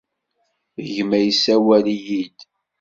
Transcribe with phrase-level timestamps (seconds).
[0.93, 2.37] Gma issawel-iyi-d.